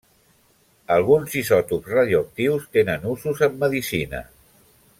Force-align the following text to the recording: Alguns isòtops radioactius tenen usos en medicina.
Alguns 0.95 1.35
isòtops 1.41 1.91
radioactius 1.97 2.65
tenen 2.79 3.07
usos 3.13 3.45
en 3.49 3.61
medicina. 3.65 4.23